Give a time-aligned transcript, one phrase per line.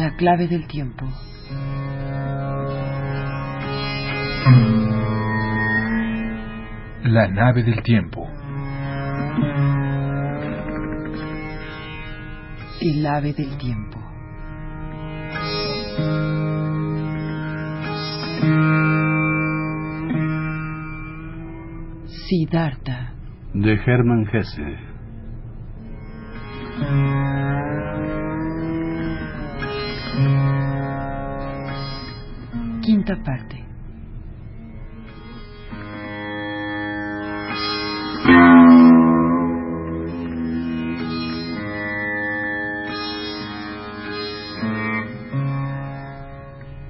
[0.00, 1.04] La clave del tiempo.
[7.04, 8.26] La nave del tiempo.
[12.80, 13.98] El ave del tiempo.
[22.06, 23.12] Siddhartha.
[23.52, 24.78] De Hermann Hesse.
[33.16, 33.64] Parte.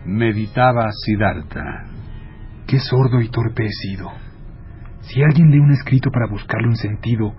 [0.04, 1.86] Meditaba Siddhartha.
[2.66, 4.10] Qué sordo y torpe he sido.
[5.00, 7.34] Si alguien lee un escrito para buscarle un sentido,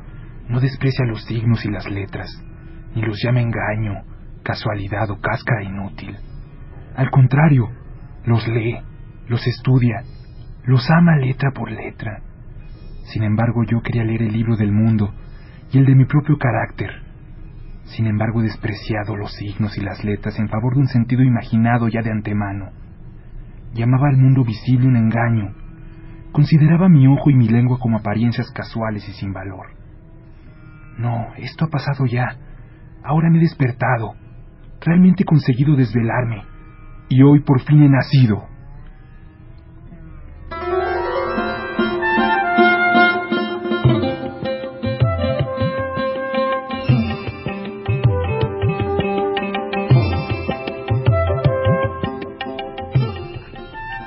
[0.49, 2.31] no desprecia los signos y las letras,
[2.95, 4.03] ni los llama engaño,
[4.43, 6.17] casualidad o cáscara inútil.
[6.95, 7.69] Al contrario,
[8.25, 8.77] los lee,
[9.27, 10.03] los estudia,
[10.66, 12.22] los ama letra por letra.
[13.05, 15.13] Sin embargo, yo quería leer el libro del mundo
[15.72, 16.89] y el de mi propio carácter.
[17.86, 21.88] Sin embargo, he despreciado los signos y las letras en favor de un sentido imaginado
[21.88, 22.69] ya de antemano.
[23.73, 25.53] Llamaba al mundo visible un engaño.
[26.31, 29.67] Consideraba mi ojo y mi lengua como apariencias casuales y sin valor.
[30.97, 32.38] No, esto ha pasado ya.
[33.03, 34.13] Ahora me he despertado.
[34.80, 36.44] Realmente he conseguido desvelarme.
[37.13, 38.47] Y hoy por fin he nacido.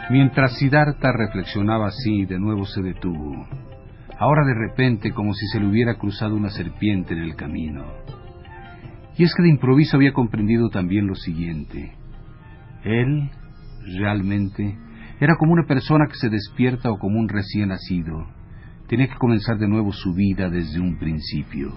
[0.09, 3.47] Mientras Siddhartha reflexionaba así, de nuevo se detuvo.
[4.19, 7.85] Ahora de repente como si se le hubiera cruzado una serpiente en el camino.
[9.19, 11.99] Y es que de improviso había comprendido también lo siguiente.
[12.85, 13.31] Él,
[13.99, 14.79] realmente,
[15.21, 18.27] era como una persona que se despierta o como un recién nacido.
[18.89, 21.73] Tenía que comenzar de nuevo su vida desde un principio.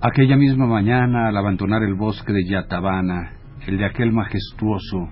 [0.00, 3.32] Aquella misma mañana, al abandonar el bosque de Yatabana,
[3.66, 5.08] el de aquel majestuoso,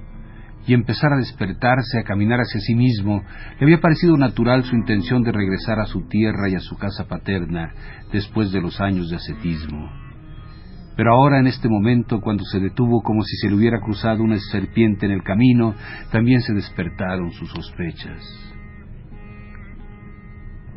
[0.67, 3.23] y empezar a despertarse, a caminar hacia sí mismo,
[3.59, 7.07] le había parecido natural su intención de regresar a su tierra y a su casa
[7.07, 7.73] paterna
[8.13, 9.89] después de los años de ascetismo.
[10.97, 14.39] Pero ahora, en este momento, cuando se detuvo como si se le hubiera cruzado una
[14.39, 15.75] serpiente en el camino,
[16.11, 18.23] también se despertaron sus sospechas.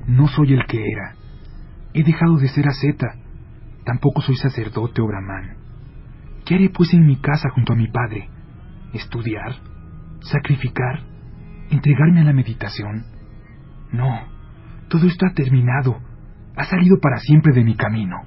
[0.07, 1.15] No soy el que era.
[1.93, 3.15] He dejado de ser asceta.
[3.85, 5.55] Tampoco soy sacerdote o brahman.
[6.45, 8.27] ¿Qué haré pues en mi casa junto a mi padre?
[8.93, 9.55] ¿Estudiar?
[10.21, 11.01] ¿Sacrificar?
[11.69, 13.05] ¿Entregarme a la meditación?
[13.91, 14.27] No,
[14.89, 15.99] todo esto ha terminado.
[16.55, 18.17] Ha salido para siempre de mi camino.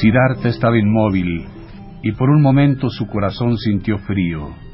[0.00, 1.46] Siddhartha estaba inmóvil
[2.02, 4.65] y por un momento su corazón sintió frío.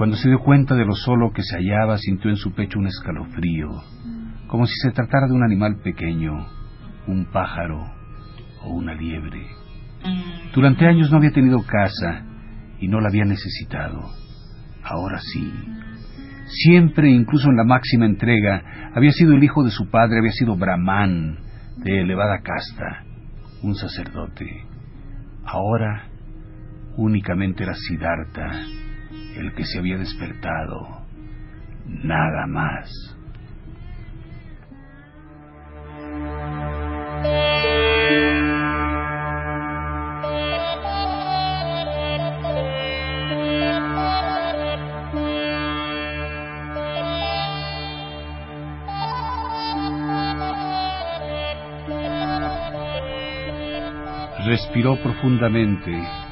[0.00, 2.86] Cuando se dio cuenta de lo solo que se hallaba, sintió en su pecho un
[2.86, 3.68] escalofrío,
[4.46, 6.46] como si se tratara de un animal pequeño,
[7.06, 7.84] un pájaro
[8.62, 9.46] o una liebre.
[10.54, 12.24] Durante años no había tenido casa
[12.80, 14.00] y no la había necesitado.
[14.82, 15.52] Ahora sí.
[16.46, 20.56] Siempre, incluso en la máxima entrega, había sido el hijo de su padre, había sido
[20.56, 21.40] brahman,
[21.76, 23.04] de elevada casta,
[23.62, 24.64] un sacerdote.
[25.44, 26.06] Ahora
[26.96, 28.50] únicamente era Siddhartha,
[29.40, 31.06] el que se había despertado.
[31.86, 33.16] Nada más.
[54.46, 56.29] Respiró profundamente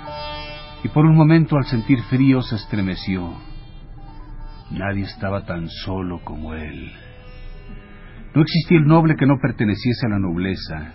[0.85, 3.33] y por un momento al sentir frío se estremeció.
[4.71, 6.93] Nadie estaba tan solo como él.
[8.35, 10.93] No existía el noble que no perteneciese a la nobleza,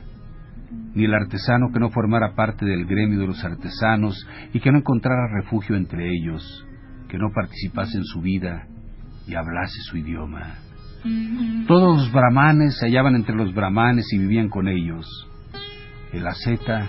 [0.94, 4.16] ni el artesano que no formara parte del gremio de los artesanos
[4.54, 6.66] y que no encontrara refugio entre ellos,
[7.10, 8.68] que no participase en su vida
[9.28, 10.56] y hablase su idioma.
[11.68, 15.06] Todos los brahmanes se hallaban entre los brahmanes y vivían con ellos.
[16.14, 16.88] El asceta,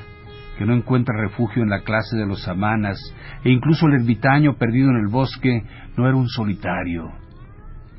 [0.58, 2.98] que no encuentra refugio en la clase de los samanas,
[3.44, 5.62] e incluso el ermitaño perdido en el bosque,
[5.96, 7.10] no era un solitario.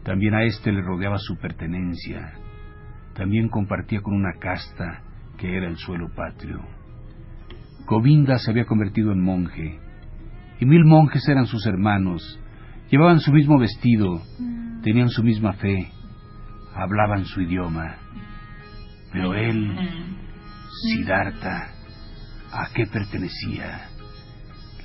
[0.03, 2.33] También a éste le rodeaba su pertenencia.
[3.15, 5.01] También compartía con una casta
[5.37, 6.61] que era el suelo patrio.
[7.85, 9.79] Govinda se había convertido en monje,
[10.59, 12.39] y mil monjes eran sus hermanos,
[12.89, 14.21] llevaban su mismo vestido,
[14.81, 15.89] tenían su misma fe,
[16.73, 17.95] hablaban su idioma.
[19.11, 19.75] Pero él,
[20.83, 21.74] Siddhartha,
[22.55, 23.89] ¿a qué pertenecía?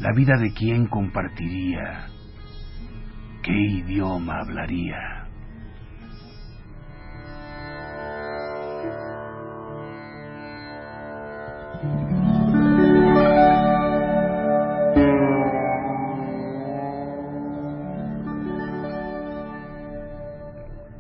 [0.01, 2.07] ¿La vida de quién compartiría?
[3.43, 5.29] ¿Qué idioma hablaría?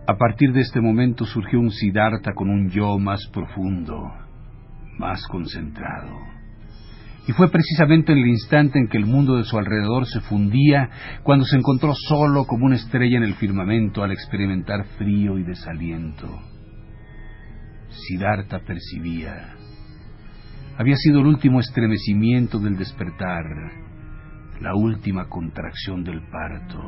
[0.06, 4.12] A partir de este momento surgió un Siddhartha con un yo más profundo,
[4.99, 6.39] más concentrado.
[7.31, 10.91] Y fue precisamente en el instante en que el mundo de su alrededor se fundía
[11.23, 16.27] cuando se encontró solo como una estrella en el firmamento al experimentar frío y desaliento.
[17.88, 19.55] Siddhartha percibía
[20.81, 23.44] había sido el último estremecimiento del despertar,
[24.62, 26.81] la última contracción del parto.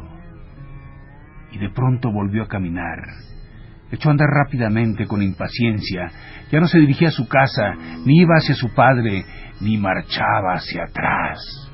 [1.53, 2.99] Y de pronto volvió a caminar.
[3.93, 6.11] Echó a andar rápidamente con impaciencia.
[6.50, 7.75] Ya no se dirigía a su casa,
[8.05, 9.25] ni iba hacia su padre,
[9.61, 11.72] ni marchaba hacia atrás.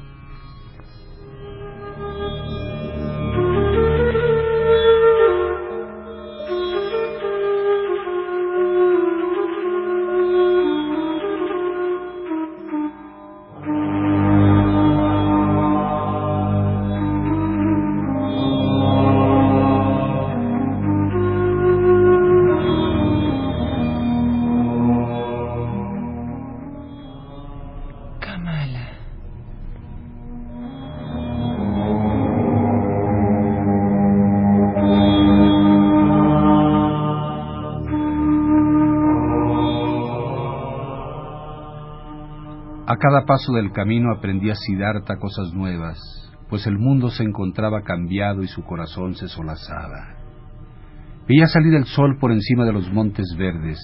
[43.01, 45.99] Cada paso del camino aprendía Siddhartha cosas nuevas,
[46.49, 50.17] pues el mundo se encontraba cambiado y su corazón se solazaba.
[51.29, 53.79] Veía salir el sol por encima de los montes verdes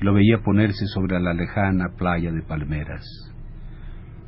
[0.00, 3.04] y lo veía ponerse sobre la lejana playa de palmeras.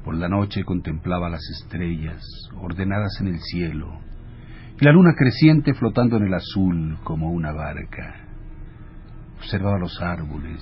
[0.04, 2.24] Por la noche contemplaba las estrellas
[2.60, 4.00] ordenadas en el cielo
[4.80, 8.26] y la luna creciente flotando en el azul como una barca.
[9.36, 10.60] Observaba los árboles,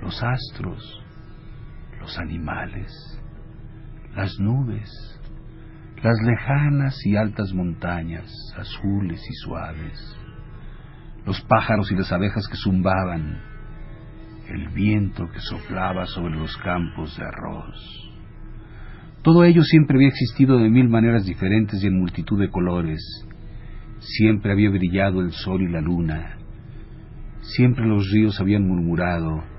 [0.00, 1.01] los astros,
[2.02, 2.90] los animales,
[4.16, 4.90] las nubes,
[6.02, 8.28] las lejanas y altas montañas,
[8.58, 10.16] azules y suaves,
[11.24, 13.40] los pájaros y las abejas que zumbaban,
[14.48, 18.12] el viento que soplaba sobre los campos de arroz.
[19.22, 23.00] Todo ello siempre había existido de mil maneras diferentes y en multitud de colores.
[24.00, 26.38] Siempre había brillado el sol y la luna.
[27.40, 29.51] Siempre los ríos habían murmurado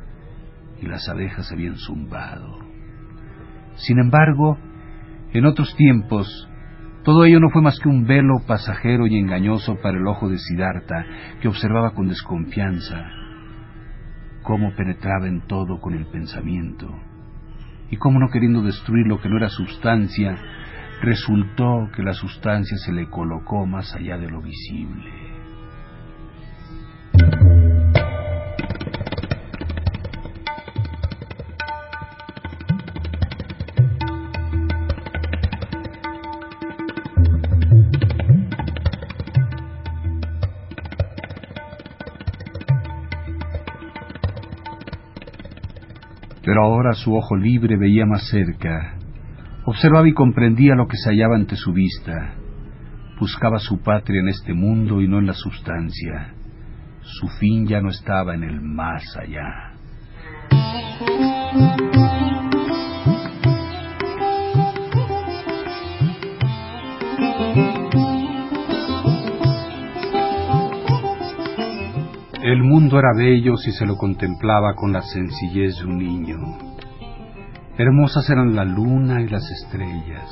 [0.84, 2.60] y las abejas habían zumbado.
[3.76, 4.58] Sin embargo,
[5.32, 6.28] en otros tiempos,
[7.04, 10.38] todo ello no fue más que un velo pasajero y engañoso para el ojo de
[10.38, 11.06] Siddhartha,
[11.42, 13.04] que observaba con desconfianza
[14.44, 16.88] cómo penetraba en todo con el pensamiento,
[17.90, 20.36] y cómo no queriendo destruir lo que no era sustancia,
[21.02, 25.33] resultó que la sustancia se le colocó más allá de lo visible.
[46.96, 48.96] Su ojo libre veía más cerca,
[49.66, 52.36] observaba y comprendía lo que se hallaba ante su vista,
[53.20, 56.34] buscaba su patria en este mundo y no en la sustancia,
[57.02, 59.74] su fin ya no estaba en el más allá.
[72.44, 76.73] El mundo era bello si se lo contemplaba con la sencillez de un niño.
[77.76, 80.30] Hermosas eran la luna y las estrellas,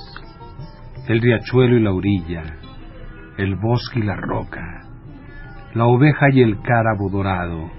[1.07, 2.43] el riachuelo y la orilla,
[3.37, 4.81] el bosque y la roca,
[5.73, 7.71] la oveja y el cárabo dorado,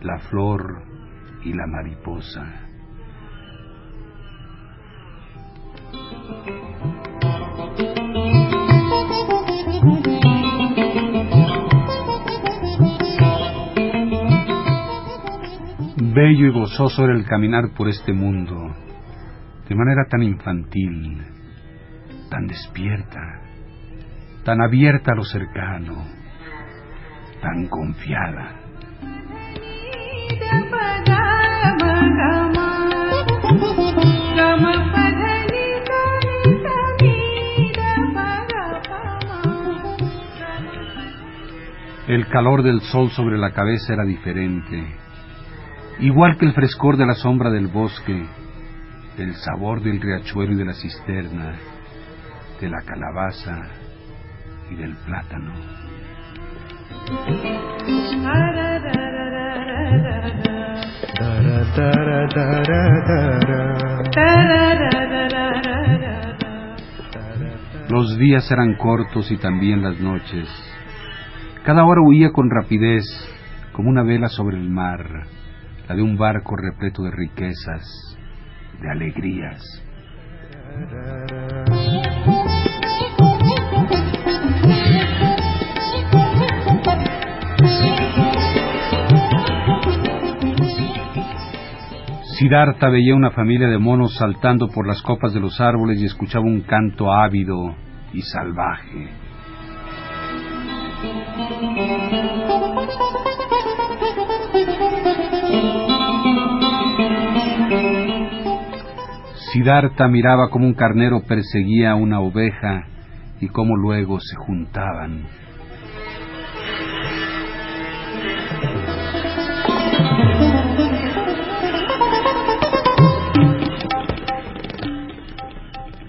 [0.00, 0.84] la flor
[1.44, 2.67] y la mariposa.
[16.20, 18.74] Bello y gozoso era el caminar por este mundo,
[19.68, 21.22] de manera tan infantil,
[22.28, 23.20] tan despierta,
[24.44, 25.94] tan abierta a lo cercano,
[27.40, 28.56] tan confiada.
[42.08, 45.07] El calor del sol sobre la cabeza era diferente,
[46.00, 48.26] igual que el frescor de la sombra del bosque,
[49.18, 51.56] el sabor del riachuelo y de la cisterna,
[52.60, 53.58] de la calabaza
[54.70, 55.52] y del plátano.
[67.88, 70.48] Los días eran cortos y también las noches.
[71.64, 73.04] Cada hora huía con rapidez,
[73.72, 75.26] como una vela sobre el mar,
[75.88, 78.16] la de un barco repleto de riquezas,
[78.80, 79.62] de alegrías.
[92.38, 96.44] Siddhartha veía una familia de monos saltando por las copas de los árboles y escuchaba
[96.44, 97.74] un canto ávido
[98.12, 99.27] y salvaje.
[109.52, 112.84] Siddhartha miraba como un carnero perseguía a una oveja
[113.40, 115.26] y cómo luego se juntaban.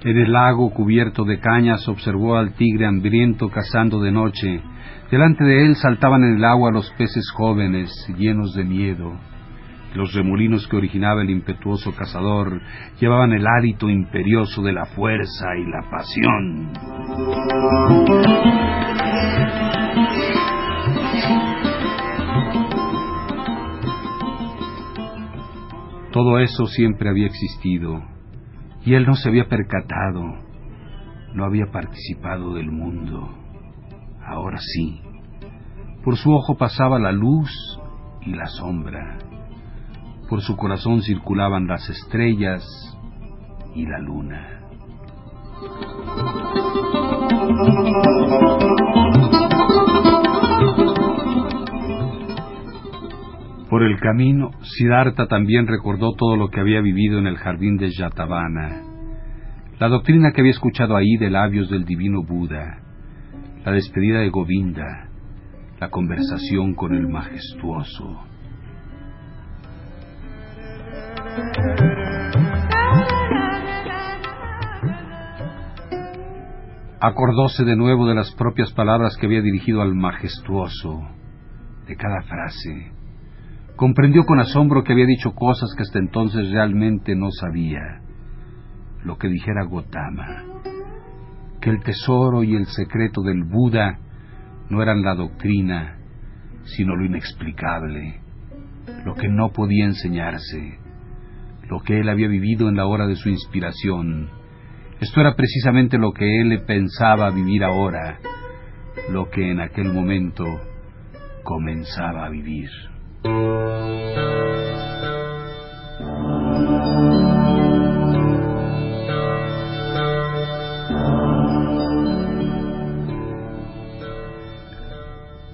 [0.03, 4.61] En el lago cubierto de cañas observó al tigre hambriento cazando de noche
[5.11, 9.19] Delante de él saltaban en el agua los peces jóvenes, llenos de miedo.
[9.93, 12.61] Los remolinos que originaba el impetuoso cazador
[12.99, 16.71] llevaban el hálito imperioso de la fuerza y la pasión.
[26.11, 28.01] Todo eso siempre había existido,
[28.83, 30.23] y él no se había percatado,
[31.33, 33.39] no había participado del mundo
[34.29, 35.01] ahora sí.
[36.03, 37.49] Por su ojo pasaba la luz
[38.21, 39.17] y la sombra.
[40.29, 42.63] Por su corazón circulaban las estrellas
[43.73, 44.59] y la luna.
[53.71, 57.89] Por el camino, Siddhartha también recordó todo lo que había vivido en el jardín de
[57.89, 58.83] Yatavana,
[59.79, 62.83] la doctrina que había escuchado ahí de labios del divino Buda,
[63.65, 65.09] la despedida de Govinda,
[65.79, 68.28] la conversación con el majestuoso.
[77.01, 81.01] Acordóse de nuevo de las propias palabras que había dirigido al majestuoso,
[81.87, 82.91] de cada frase.
[83.75, 88.01] Comprendió con asombro que había dicho cosas que hasta entonces realmente no sabía.
[89.03, 90.49] Lo que dijera Gotama
[91.59, 93.99] que el tesoro y el secreto del Buda
[94.69, 95.97] no eran la doctrina,
[96.63, 98.21] sino lo inexplicable,
[99.05, 100.79] lo que no podía enseñarse,
[101.69, 104.29] lo que él había vivido en la hora de su inspiración.
[104.99, 108.19] Esto era precisamente lo que él pensaba vivir ahora,
[109.09, 110.45] lo que en aquel momento
[111.43, 112.69] comenzaba a vivir.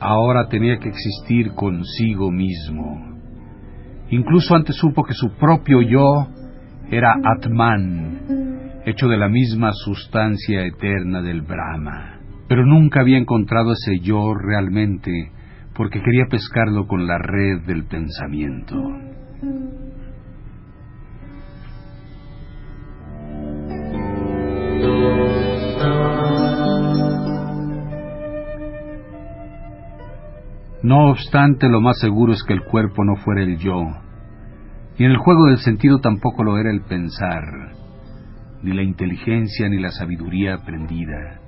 [0.05, 3.19] ahora tenía que existir consigo mismo.
[4.09, 6.27] Incluso antes supo que su propio yo
[6.91, 8.34] era Atman,
[8.85, 12.19] hecho de la misma sustancia eterna del Brahma.
[12.47, 15.31] Pero nunca había encontrado ese yo realmente,
[15.73, 18.75] porque quería pescarlo con la red del pensamiento.
[30.83, 33.81] No obstante, lo más seguro es que el cuerpo no fuera el yo,
[34.97, 37.43] Y en el juego del sentido tampoco lo era el pensar,
[38.61, 41.39] ni la inteligencia ni la sabiduría aprendida,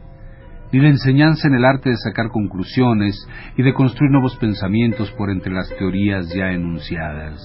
[0.72, 3.16] ni la enseñanza en el arte de sacar conclusiones
[3.58, 7.40] y de construir nuevos pensamientos por entre las teorías ya enunciadas.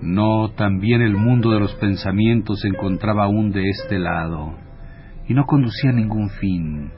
[0.00, 4.54] No, también el mundo de los pensamientos se encontraba aún de este lado,
[5.26, 6.92] y no conducía a ningún fin.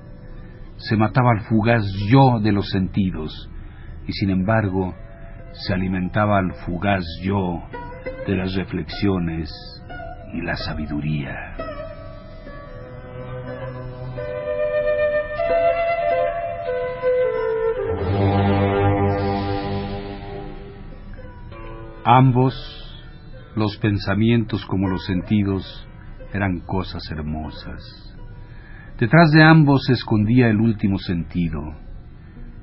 [0.79, 3.51] Se mataba al fugaz yo de los sentidos,
[4.07, 4.95] y sin embargo
[5.53, 7.63] se alimentaba al fugaz yo
[8.27, 9.51] de las reflexiones
[10.33, 11.57] y la sabiduría.
[22.05, 22.55] Ambos,
[23.57, 25.89] los pensamientos como los sentidos,
[26.33, 28.16] eran cosas hermosas.
[28.99, 31.61] Detrás de ambos se escondía el último sentido.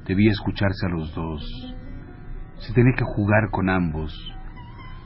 [0.08, 1.76] Debía escucharse a los dos.
[2.58, 4.12] Se tenía que jugar con ambos.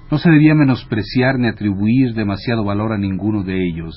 [0.09, 3.93] No se debía menospreciar ni atribuir demasiado valor a ninguno de ellos.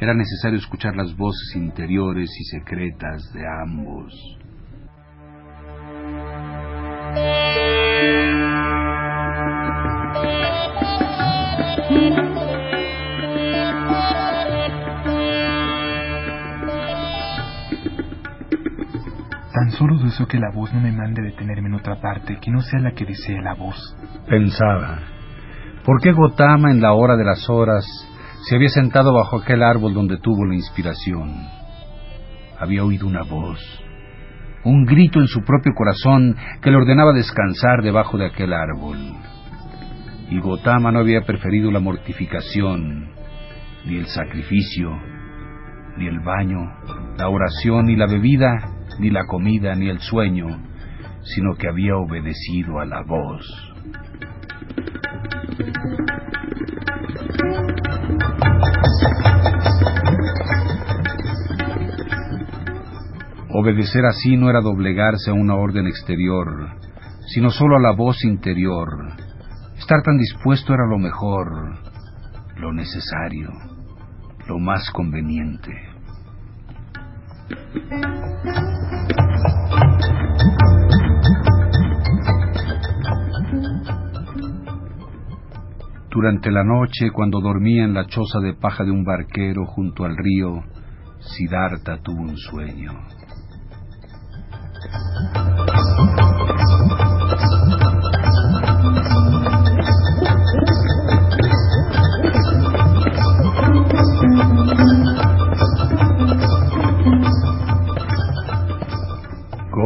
[0.00, 4.12] Era necesario escuchar las voces interiores y secretas de ambos.
[19.74, 22.80] Solo deseo que la voz no me mande detenerme en otra parte, que no sea
[22.80, 23.76] la que desee la voz.
[24.28, 25.00] Pensaba,
[25.84, 27.84] ¿por qué Gotama en la hora de las horas
[28.48, 31.34] se había sentado bajo aquel árbol donde tuvo la inspiración?
[32.58, 33.60] Había oído una voz,
[34.64, 38.96] un grito en su propio corazón que le ordenaba descansar debajo de aquel árbol.
[40.30, 43.10] Y Gotama no había preferido la mortificación,
[43.84, 44.90] ni el sacrificio,
[45.98, 46.58] ni el baño,
[47.18, 50.46] la oración, ni la bebida, ni la comida, ni el sueño,
[51.22, 53.74] sino que había obedecido a la voz.
[63.56, 66.70] Obedecer así no era doblegarse a una orden exterior,
[67.32, 68.88] sino solo a la voz interior.
[69.78, 71.78] Estar tan dispuesto era lo mejor,
[72.56, 73.50] lo necesario,
[74.48, 75.93] lo más conveniente.
[86.10, 90.16] Durante la noche, cuando dormía en la choza de paja de un barquero junto al
[90.16, 90.62] río,
[91.18, 92.92] Siddhartha tuvo un sueño.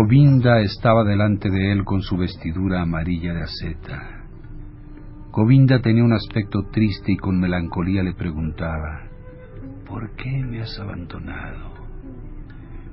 [0.08, 4.24] Govinda estaba delante de él con su vestidura amarilla de aceta.
[5.30, 9.02] Govinda tenía un aspecto triste y con melancolía le preguntaba,
[9.86, 11.74] ¿por qué me has abandonado?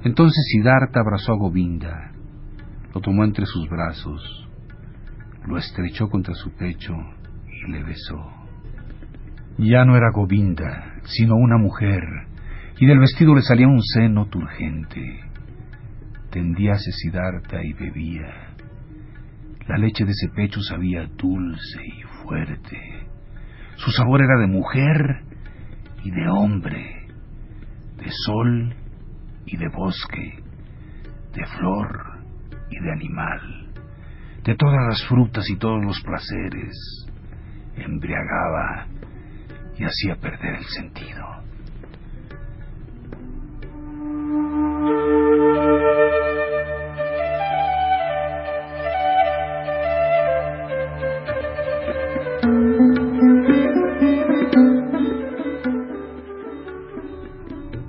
[0.04, 2.12] Entonces Siddhartha abrazó a Govinda,
[2.94, 4.50] lo tomó entre sus brazos,
[5.48, 6.96] lo estrechó contra su pecho
[7.48, 8.30] y le besó.
[9.58, 12.04] Ya no era Govinda, sino una mujer,
[12.78, 15.22] y del vestido le salía un seno turgente.
[16.36, 18.28] Tendíase Siddhartha y bebía.
[19.70, 23.08] La leche de ese pecho sabía dulce y fuerte.
[23.78, 25.24] Su sabor era de mujer
[26.04, 27.08] y de hombre,
[27.96, 28.76] de sol
[29.46, 30.44] y de bosque,
[31.36, 32.20] de flor
[32.70, 33.72] y de animal,
[34.44, 37.08] de todas las frutas y todos los placeres.
[37.78, 38.88] Embriagaba
[39.78, 41.45] y hacía perder el sentido.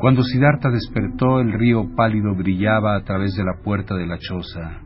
[0.06, 4.78] Cuando Siddhartha despertó, el río pálido brillaba a través de la puerta de la choza,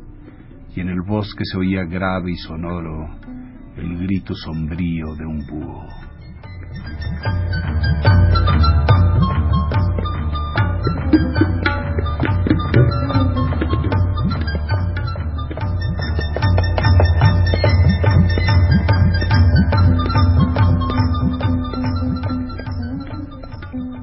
[0.74, 3.06] y en el bosque se oía grave y sonoro
[3.76, 5.87] el grito sombrío de un búho.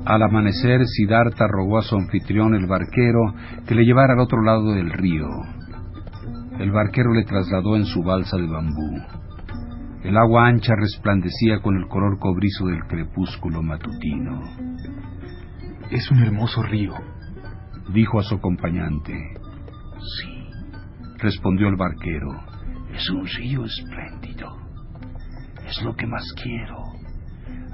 [0.07, 3.33] Al amanecer, Siddhartha rogó a su anfitrión, el barquero,
[3.67, 5.27] que le llevara al otro lado del río.
[6.59, 9.01] El barquero le trasladó en su balsa de bambú.
[10.03, 14.43] El agua ancha resplandecía con el color cobrizo del crepúsculo matutino.
[15.91, 16.93] Es un hermoso río,
[17.93, 19.13] dijo a su acompañante.
[20.21, 20.49] Sí,
[21.17, 22.31] respondió el barquero.
[22.93, 24.55] Es un río espléndido.
[25.67, 26.77] Es lo que más quiero.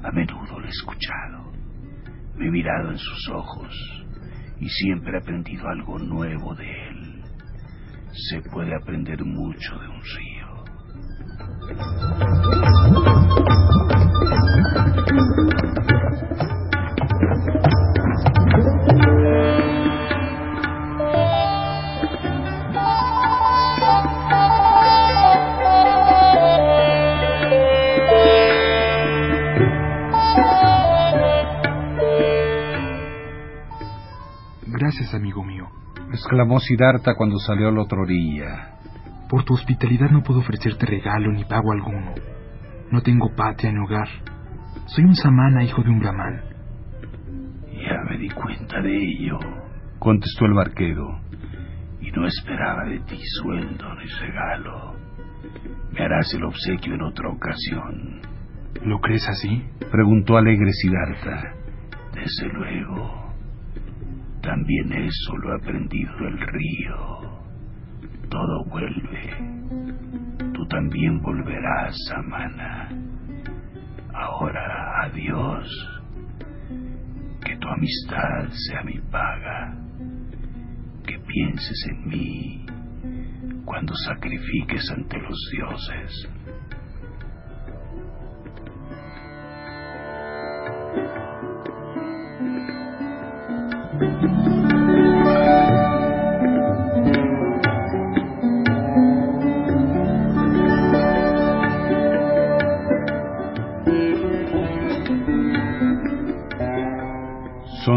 [0.04, 1.43] A menudo lo he escuchado.
[2.36, 4.04] Me he mirado en sus ojos
[4.60, 7.24] y siempre he aprendido algo nuevo de él.
[8.12, 10.54] Se puede aprender mucho de un río.
[34.96, 35.70] Gracias, amigo mío,
[36.12, 38.76] exclamó Siddhartha cuando salió a la otra orilla.
[39.28, 42.14] Por tu hospitalidad no puedo ofrecerte regalo ni pago alguno.
[42.92, 44.08] No tengo patria ni hogar.
[44.86, 46.42] Soy un samana, hijo de un brahman.
[47.72, 49.40] Ya me di cuenta de ello,
[49.98, 51.20] contestó el barquero.
[52.00, 54.94] Y no esperaba de ti sueldo ni regalo.
[55.92, 58.22] Me harás el obsequio en otra ocasión.
[58.86, 59.66] ¿Lo crees así?
[59.92, 61.56] preguntó alegre Siddhartha.
[62.14, 63.23] Desde luego.
[64.44, 67.22] También eso lo he aprendido del río.
[68.30, 70.52] Todo vuelve.
[70.54, 72.90] Tú también volverás, Amana.
[74.14, 75.66] Ahora, adiós.
[77.46, 79.78] Que tu amistad sea mi paga.
[81.08, 82.66] Que pienses en mí
[83.64, 86.30] cuando sacrifiques ante los dioses.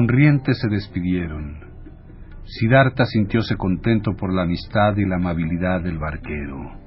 [0.07, 1.57] Sonrientes se despidieron.
[2.45, 6.79] Siddhartha sintióse contento por la amistad y la amabilidad del barquero.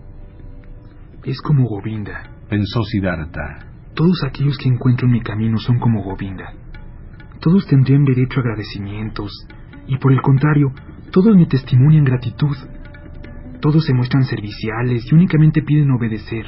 [1.26, 3.66] Es como Govinda, pensó Siddhartha.
[3.94, 6.54] Todos aquellos que encuentro en mi camino son como Govinda.
[7.42, 9.34] Todos tendrían derecho a agradecimientos,
[9.88, 10.72] y por el contrario,
[11.12, 12.56] todos me testimonian gratitud.
[13.60, 16.46] Todos se muestran serviciales y únicamente piden obedecer.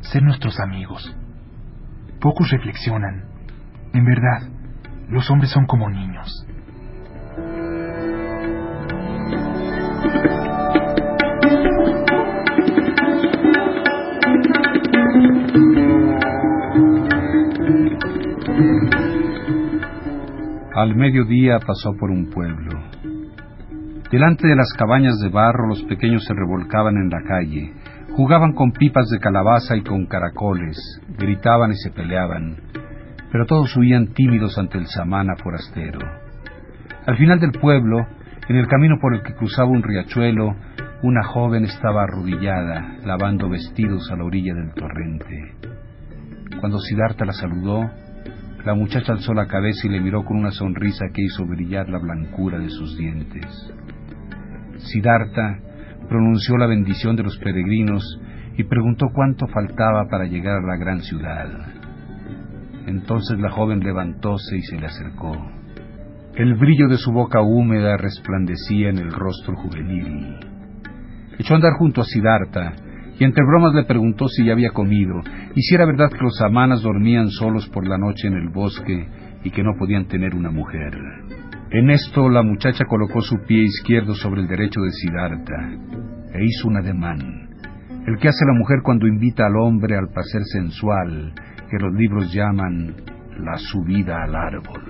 [0.00, 1.16] Ser nuestros amigos.
[2.20, 3.26] Pocos reflexionan.
[3.92, 4.57] En verdad,
[5.10, 6.44] los hombres son como niños.
[20.74, 22.78] Al mediodía pasó por un pueblo.
[24.12, 27.72] Delante de las cabañas de barro los pequeños se revolcaban en la calle,
[28.14, 30.78] jugaban con pipas de calabaza y con caracoles,
[31.18, 32.56] gritaban y se peleaban,
[33.30, 36.00] pero todos huían tímidos ante el samana forastero.
[37.06, 38.06] Al final del pueblo,
[38.48, 40.54] en el camino por el que cruzaba un riachuelo,
[41.02, 45.54] una joven estaba arrodillada, lavando vestidos a la orilla del torrente.
[46.60, 47.88] Cuando Siddhartha la saludó,
[48.64, 51.98] la muchacha alzó la cabeza y le miró con una sonrisa que hizo brillar la
[51.98, 53.72] blancura de sus dientes.
[54.78, 55.60] Siddhartha
[56.08, 58.02] pronunció la bendición de los peregrinos
[58.56, 61.77] y preguntó cuánto faltaba para llegar a la gran ciudad.
[62.88, 65.36] Entonces la joven levantóse y se le acercó.
[66.34, 70.36] El brillo de su boca húmeda resplandecía en el rostro juvenil.
[71.38, 72.72] Echó a andar junto a Siddhartha
[73.18, 75.20] y entre bromas le preguntó si ya había comido
[75.54, 79.06] y si era verdad que los samanas dormían solos por la noche en el bosque
[79.44, 80.96] y que no podían tener una mujer.
[81.70, 85.72] En esto la muchacha colocó su pie izquierdo sobre el derecho de Siddhartha
[86.32, 87.47] e hizo un ademán,
[88.08, 91.34] el que hace la mujer cuando invita al hombre al placer sensual
[91.70, 92.94] que los libros llaman
[93.38, 94.82] la subida al árbol.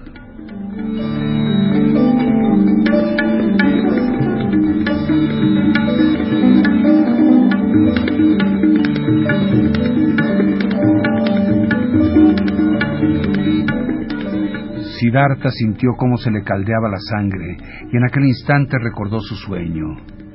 [15.01, 17.57] Siddhartha sintió cómo se le caldeaba la sangre
[17.91, 20.28] y en aquel instante recordó su sueño.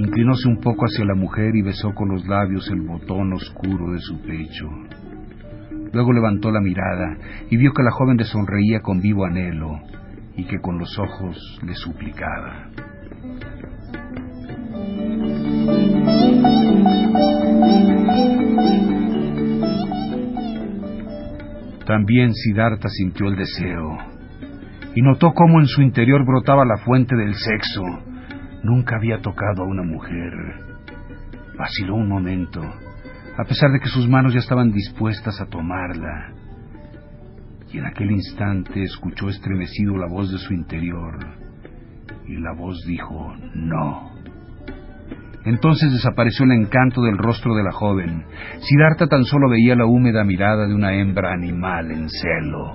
[0.00, 3.98] Inclinóse un poco hacia la mujer y besó con los labios el botón oscuro de
[3.98, 4.66] su pecho.
[5.92, 7.18] Luego levantó la mirada
[7.50, 9.78] y vio que la joven le sonreía con vivo anhelo
[10.36, 11.36] y que con los ojos
[11.66, 12.70] le suplicaba.
[21.84, 23.98] También Siddhartha sintió el deseo
[24.94, 28.09] y notó cómo en su interior brotaba la fuente del sexo.
[28.62, 30.32] Nunca había tocado a una mujer.
[31.56, 36.32] Vaciló un momento, a pesar de que sus manos ya estaban dispuestas a tomarla.
[37.72, 41.18] Y en aquel instante escuchó estremecido la voz de su interior
[42.26, 44.10] y la voz dijo no.
[45.44, 48.24] Entonces desapareció el encanto del rostro de la joven.
[48.60, 52.72] Siddhartha tan solo veía la húmeda mirada de una hembra animal en celo.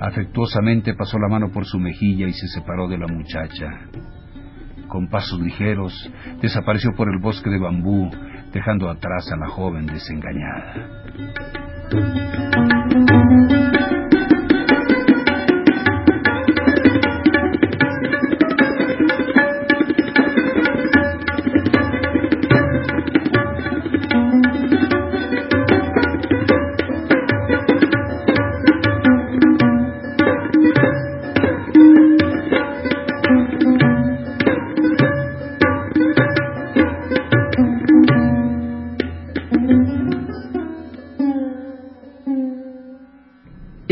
[0.00, 3.88] Afectuosamente pasó la mano por su mejilla y se separó de la muchacha.
[4.88, 5.92] Con pasos ligeros
[6.40, 8.10] desapareció por el bosque de bambú,
[8.52, 10.74] dejando atrás a la joven desengañada.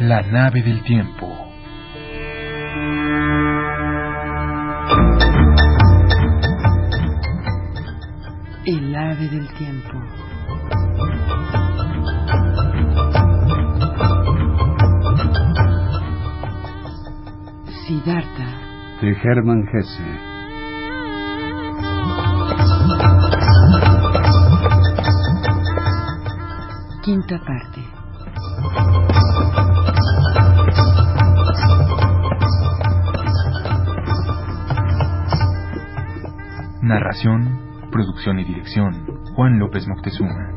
[0.00, 1.26] La nave del tiempo.
[8.64, 10.00] El ave del tiempo.
[17.86, 18.46] Siddhartha.
[19.00, 20.29] De Hermann Hesse.
[27.10, 27.80] Quinta parte.
[36.82, 40.54] Narración, producción y dirección, Juan López Moctezuma.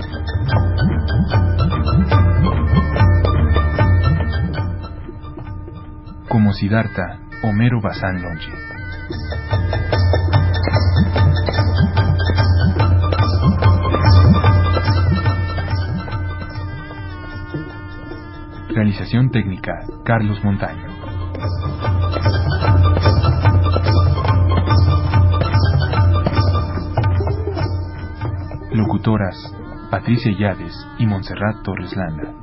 [6.29, 8.72] Como Siddhartha, Homero Bazán Lonche.
[18.75, 20.87] Realización técnica, Carlos Montaño.
[28.71, 29.35] Locutoras,
[29.91, 32.33] Patricia Yades y Montserrat Torres Landa.